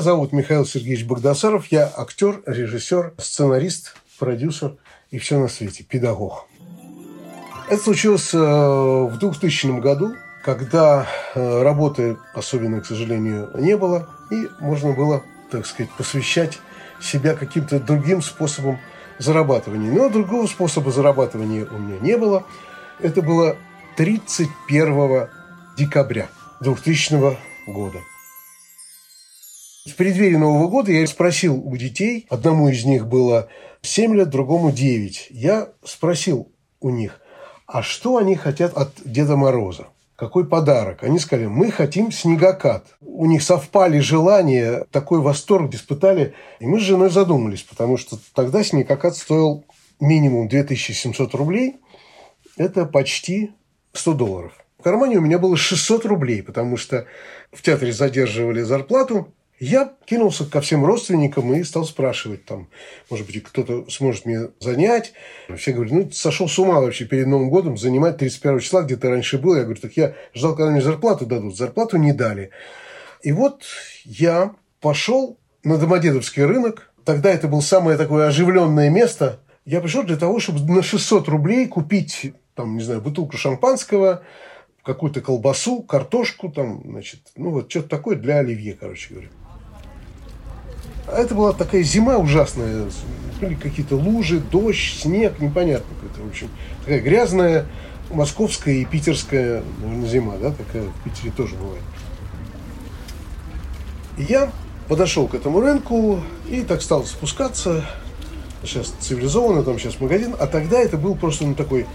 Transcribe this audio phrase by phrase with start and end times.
[0.00, 1.66] Зовут Михаил Сергеевич Богдасаров.
[1.72, 4.76] Я актер, режиссер, сценарист, продюсер
[5.10, 6.46] и все на свете, педагог.
[7.68, 14.48] Это случилось э, в 2000 году, когда э, работы особенно, к сожалению, не было, и
[14.60, 16.60] можно было, так сказать, посвящать
[17.00, 18.78] себя каким-то другим способом
[19.18, 19.90] зарабатывания.
[19.90, 22.44] Но другого способа зарабатывания у меня не было.
[23.00, 23.56] Это было
[23.96, 25.28] 31
[25.76, 26.28] декабря
[26.60, 27.36] 2000
[27.66, 27.98] года.
[29.88, 33.48] В преддверии Нового года я спросил у детей, одному из них было
[33.82, 35.28] 7 лет, другому 9.
[35.30, 37.20] Я спросил у них,
[37.66, 39.88] а что они хотят от Деда Мороза?
[40.14, 41.04] Какой подарок?
[41.04, 42.86] Они сказали, мы хотим снегокат.
[43.00, 46.34] У них совпали желания, такой восторг испытали.
[46.60, 49.64] И мы с женой задумались, потому что тогда снегокат стоил
[50.00, 51.76] минимум 2700 рублей.
[52.56, 53.52] Это почти
[53.92, 54.52] 100 долларов.
[54.78, 57.06] В кармане у меня было 600 рублей, потому что
[57.52, 59.32] в театре задерживали зарплату.
[59.60, 62.68] Я кинулся ко всем родственникам и стал спрашивать там,
[63.10, 65.14] может быть, кто-то сможет мне занять.
[65.56, 69.08] Все говорят, ну, сошел с ума вообще перед Новым годом занимать 31 числа, где ты
[69.08, 69.56] раньше был.
[69.56, 71.56] Я говорю, так я ждал, когда мне зарплату дадут.
[71.56, 72.50] Зарплату не дали.
[73.22, 73.64] И вот
[74.04, 76.92] я пошел на Домодедовский рынок.
[77.04, 79.40] Тогда это было самое такое оживленное место.
[79.64, 84.22] Я пришел для того, чтобы на 600 рублей купить, там, не знаю, бутылку шампанского,
[84.84, 89.28] какую-то колбасу, картошку, там, значит, ну вот что-то такое для оливье, короче говоря.
[91.12, 92.86] Это была такая зима ужасная.
[93.40, 95.86] Были какие-то лужи, дождь, снег, непонятно.
[96.02, 96.48] Это, общем,
[96.84, 97.66] такая грязная
[98.10, 101.82] московская и питерская, наверное, зима, да, такая в Питере тоже бывает.
[104.16, 104.50] И я
[104.88, 107.84] подошел к этому рынку и так стал спускаться.
[108.64, 110.34] Сейчас цивилизованно, там сейчас магазин.
[110.38, 111.86] А тогда это был просто ну, такой,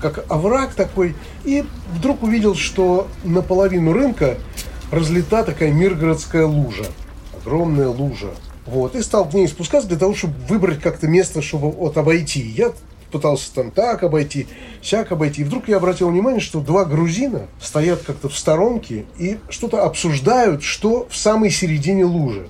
[0.00, 1.14] как овраг такой.
[1.44, 4.36] И вдруг увидел, что наполовину рынка
[4.90, 6.84] разлита такая миргородская лужа.
[7.40, 8.30] Огромная лужа.
[8.66, 12.40] Вот, и стал к ней спускаться для того, чтобы выбрать как-то место, чтобы вот обойти.
[12.40, 12.72] Я
[13.10, 14.46] пытался там так обойти,
[14.82, 15.42] сяк обойти.
[15.42, 20.62] И вдруг я обратил внимание, что два грузина стоят как-то в сторонке и что-то обсуждают,
[20.62, 22.48] что в самой середине лужи.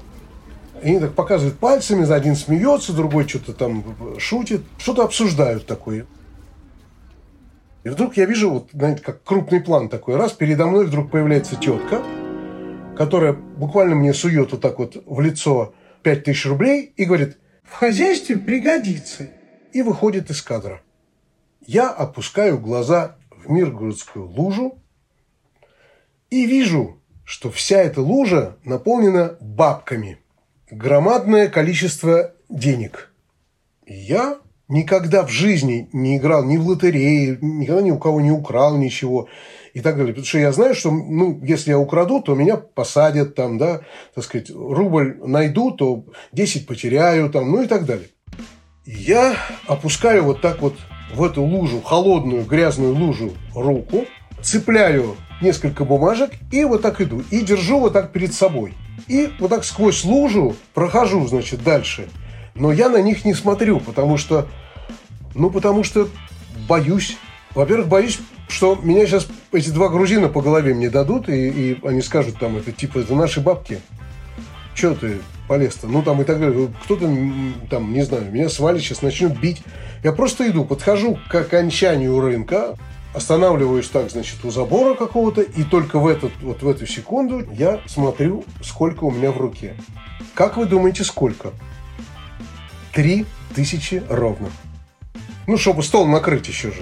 [0.83, 3.85] Они так показывают пальцами, один смеется, другой что-то там
[4.19, 6.07] шутит, что-то обсуждают такое.
[7.85, 11.57] И вдруг я вижу, вот, знаете, как крупный план такой, раз, передо мной вдруг появляется
[11.57, 12.03] тетка,
[12.97, 15.73] которая буквально мне сует вот так вот в лицо
[16.03, 19.29] 5000 рублей и говорит, в хозяйстве пригодится.
[19.73, 20.83] И выходит из кадра.
[21.65, 24.83] Я опускаю глаза в Миргородскую лужу
[26.31, 30.19] и вижу, что вся эта лужа наполнена бабками.
[30.69, 33.13] Громадное количество денег.
[33.87, 38.79] Я никогда в жизни не играл ни в лотереи, никогда ни у кого не украл
[38.79, 39.29] ничего
[39.75, 40.13] и так далее.
[40.15, 43.83] Потому что я знаю, что ну, если я украду, то меня посадят, там, да,
[44.15, 48.09] так сказать, рубль найду, то 10 потеряю, там, ну и так далее.
[48.87, 49.37] Я
[49.67, 50.75] опускаю вот так вот
[51.15, 54.07] в эту лужу, холодную, грязную лужу руку,
[54.43, 57.23] цепляю несколько бумажек и вот так иду.
[57.31, 58.75] И держу вот так перед собой.
[59.09, 62.09] И вот так сквозь лужу прохожу, значит, дальше.
[62.55, 64.49] Но я на них не смотрю, потому что,
[65.35, 66.09] ну, потому что
[66.69, 67.17] боюсь.
[67.55, 68.21] Во-первых, боюсь
[68.51, 72.57] что меня сейчас эти два грузина по голове мне дадут, и, и они скажут там,
[72.57, 73.81] это типа, это наши бабки.
[74.75, 75.19] Че ты
[75.49, 75.87] полез-то?
[75.87, 76.69] Ну, там и так далее.
[76.85, 77.09] Кто-то,
[77.71, 79.63] там, не знаю, меня свалит, сейчас начнут бить.
[80.03, 82.77] Я просто иду, подхожу к окончанию рынка,
[83.15, 87.81] останавливаюсь так, значит, у забора какого-то, и только в, этот, вот в эту секунду я
[87.87, 89.75] смотрю, сколько у меня в руке.
[90.35, 91.53] Как вы думаете, сколько?
[92.93, 94.51] Три тысячи ровно.
[95.51, 96.81] Ну, чтобы стол накрыть еще же.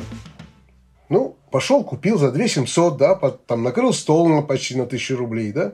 [1.09, 3.15] Ну, пошел, купил за 2 700, да,
[3.47, 5.73] там накрыл стол на почти на 1000 рублей, да.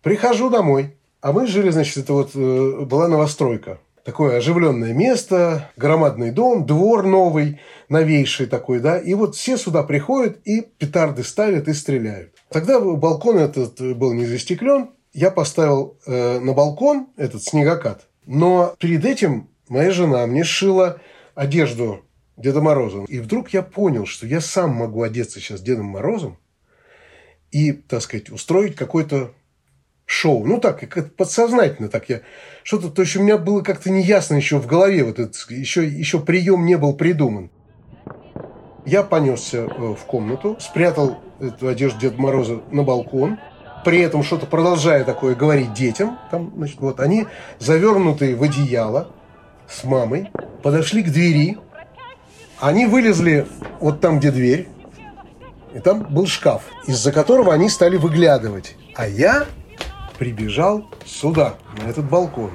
[0.00, 0.96] Прихожу домой.
[1.20, 3.78] А мы жили, значит, это вот э, была новостройка.
[4.06, 7.60] Такое оживленное место, громадный дом, двор новый,
[7.90, 8.96] новейший такой, да.
[8.96, 12.32] И вот все сюда приходят и петарды ставят и стреляют.
[12.48, 14.92] Тогда балкон этот был не застеклен.
[15.12, 18.06] Я поставил э, на балкон этот снегокат.
[18.24, 21.02] Но перед этим моя жена мне сшила
[21.34, 22.00] одежду
[22.36, 23.04] Деда Морозом.
[23.04, 26.38] И вдруг я понял, что я сам могу одеться сейчас Дедом Морозом
[27.50, 29.32] и, так сказать, устроить какой-то
[30.06, 30.44] шоу.
[30.44, 32.20] Ну так, как подсознательно так я
[32.62, 36.20] что-то, то есть у меня было как-то неясно еще в голове, вот этот, еще, еще
[36.20, 37.50] прием не был придуман.
[38.84, 43.38] Я понесся э, в комнату, спрятал эту одежду Деда Мороза на балкон,
[43.84, 47.26] при этом что-то продолжая такое говорить детям, там, значит, вот они
[47.58, 49.10] завернутые в одеяло
[49.68, 50.30] с мамой,
[50.62, 51.58] подошли к двери,
[52.60, 53.46] они вылезли
[53.80, 54.68] вот там, где дверь,
[55.74, 58.76] и там был шкаф, из-за которого они стали выглядывать.
[58.94, 59.46] А я
[60.18, 62.50] прибежал сюда, на этот балкон.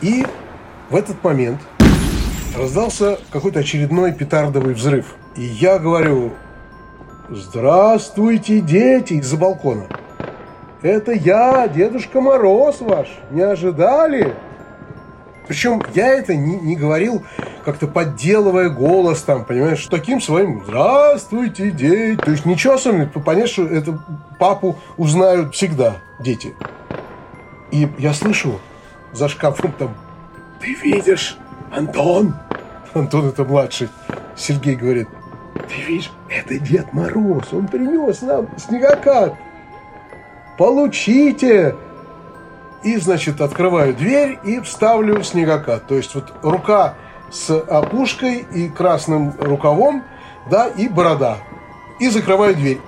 [0.00, 0.24] И
[0.90, 1.60] в этот момент
[2.56, 5.16] раздался какой-то очередной петардовый взрыв.
[5.36, 6.32] И я говорю,
[7.28, 9.88] здравствуйте, дети, из-за балкона.
[10.82, 13.08] Это я, Дедушка Мороз ваш.
[13.32, 14.34] Не ожидали?
[15.48, 17.24] Причем я это не, не говорил
[17.68, 22.16] как-то подделывая голос там, понимаешь, таким своим «Здравствуйте, дети».
[22.16, 23.10] То есть ничего особенного.
[23.20, 24.02] Понятно, что это
[24.38, 26.54] папу узнают всегда дети.
[27.70, 28.58] И я слышу
[29.12, 29.94] за шкафом там
[30.62, 31.36] «Ты видишь,
[31.70, 32.36] Антон?»
[32.94, 33.90] Антон это младший.
[34.34, 35.08] Сергей говорит
[35.52, 39.34] «Ты видишь, это Дед Мороз, он принес нам снегокат.
[40.56, 41.76] Получите!»
[42.82, 45.86] И, значит, открываю дверь и вставлю снегокат.
[45.86, 46.94] То есть вот рука
[47.30, 50.04] с опушкой и красным рукавом,
[50.50, 51.38] да, и борода.
[52.00, 52.78] И закрываю дверь.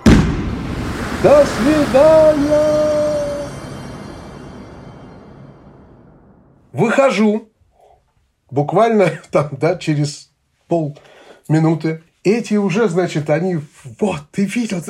[1.23, 2.91] До свидания!
[6.73, 7.49] Выхожу.
[8.51, 10.31] Буквально там, да, через
[10.69, 12.03] полминуты.
[12.23, 13.61] Эти уже, значит, они,
[13.99, 14.83] вот, ты видел,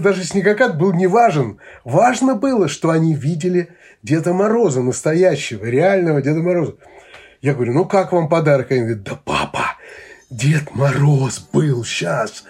[0.00, 1.58] даже снегокат был не важен.
[1.84, 3.68] Важно было, что они видели
[4.02, 6.74] Деда Мороза, настоящего, реального Деда Мороза.
[7.44, 8.70] Я говорю, ну как вам подарок?
[8.70, 9.76] Они говорят, да папа,
[10.30, 12.44] Дед Мороз был сейчас.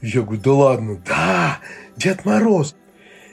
[0.00, 1.58] Я говорю, да ладно, да,
[1.96, 2.76] Дед Мороз.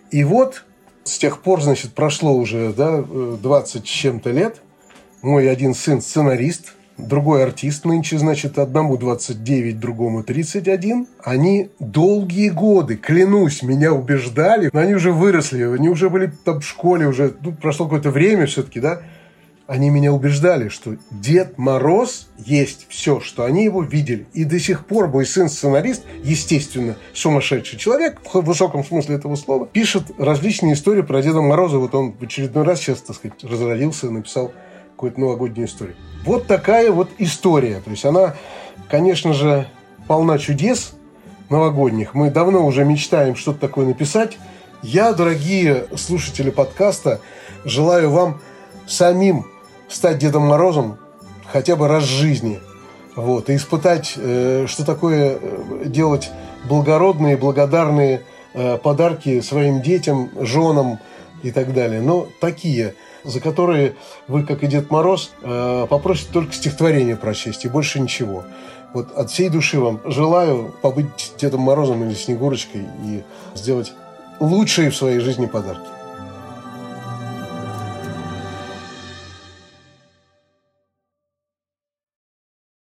[0.09, 0.65] И вот
[1.03, 4.63] с тех пор, значит, прошло уже да, 20 с чем-то лет.
[5.21, 11.05] Мой один сын сценарист, другой артист нынче, значит, одному 29, другому 31.
[11.23, 16.65] Они долгие годы, клянусь, меня убеждали, но они уже выросли, они уже были там в
[16.65, 19.03] школе, уже ну, прошло какое-то время все-таки, да,
[19.69, 24.25] они меня убеждали, что Дед Мороз есть все, что они его видели.
[24.33, 29.67] И до сих пор мой сын сценарист, естественно, сумасшедший человек, в высоком смысле этого слова,
[29.67, 31.77] пишет различные истории про Деда Мороза.
[31.77, 34.51] Вот он в очередной раз сейчас, так сказать, разродился, написал
[34.93, 35.95] какую-то новогоднюю историю.
[36.25, 37.79] Вот такая вот история.
[37.79, 38.35] То есть она,
[38.89, 39.69] конечно же,
[40.07, 40.93] полна чудес
[41.51, 42.15] новогодних.
[42.15, 44.39] Мы давно уже мечтаем что-то такое написать.
[44.81, 47.21] Я, дорогие слушатели подкаста,
[47.65, 48.41] желаю вам
[48.87, 49.45] самим
[49.89, 50.97] стать Дедом Морозом
[51.51, 52.59] хотя бы раз в жизни.
[53.15, 56.29] Вот, и испытать, э, что такое э, делать
[56.69, 58.21] благородные, благодарные
[58.53, 60.99] э, подарки своим детям, женам
[61.43, 62.01] и так далее.
[62.01, 63.95] Но такие, за которые
[64.27, 68.45] вы, как и Дед Мороз, попросите только стихотворение прочесть и больше ничего.
[68.93, 73.23] Вот от всей души вам желаю побыть Дедом Морозом или Снегурочкой и
[73.55, 73.93] сделать
[74.39, 75.98] лучшие в своей жизни подарки.